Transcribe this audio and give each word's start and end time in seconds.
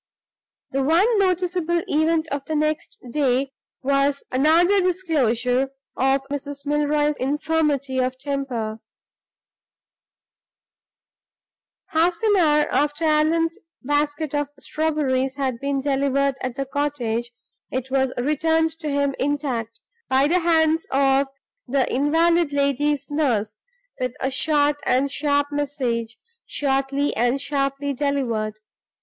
The 0.71 0.81
one 0.81 1.19
noticeable 1.19 1.83
event 1.87 2.27
of 2.29 2.43
the 2.45 2.55
next 2.55 2.97
day 3.11 3.51
was 3.83 4.25
another 4.31 4.81
disclosure 4.81 5.69
of 5.95 6.23
Mrs. 6.29 6.65
Milroy's 6.65 7.15
infirmity 7.17 7.99
of 7.99 8.17
temper. 8.17 8.79
Half 11.89 12.15
an 12.23 12.35
hour 12.35 12.65
after 12.71 13.03
Allan's 13.05 13.59
basket 13.83 14.33
of 14.33 14.49
strawberries 14.57 15.35
had 15.35 15.59
been 15.59 15.81
delivered 15.81 16.33
at 16.41 16.55
the 16.55 16.65
cottage, 16.65 17.29
it 17.69 17.91
was 17.91 18.11
returned 18.17 18.71
to 18.79 18.89
him 18.89 19.13
intact 19.19 19.81
(by 20.09 20.27
the 20.27 20.39
hands 20.39 20.87
of 20.89 21.27
the 21.67 21.85
invalid 21.93 22.51
lady's 22.51 23.07
nurse), 23.11 23.59
with 23.99 24.15
a 24.19 24.31
short 24.31 24.77
and 24.87 25.11
sharp 25.11 25.51
message, 25.51 26.17
shortly 26.47 27.15
and 27.15 27.39
sharply 27.39 27.93
delivered. 27.93 28.57